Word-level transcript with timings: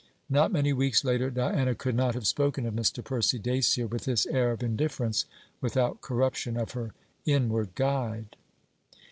Not 0.31 0.51
many 0.51 0.73
weeks 0.73 1.03
later 1.03 1.29
Diana 1.29 1.75
could 1.75 1.93
not 1.93 2.15
have 2.15 2.25
spoken 2.25 2.65
of 2.65 2.73
Mr. 2.73 3.03
Percy 3.03 3.37
Dacier 3.37 3.85
with 3.85 4.05
this 4.05 4.25
air 4.25 4.49
of 4.51 4.63
indifference 4.63 5.25
without 5.61 6.01
corruption 6.01 6.57
of 6.57 6.71
her 6.71 6.95
inward 7.23 7.75
guide. 7.75 8.35